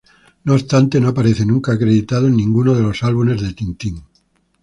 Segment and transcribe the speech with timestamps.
[0.45, 4.03] No obstante, no aparece nunca acreditado en ninguno de los álbumes de Tintín.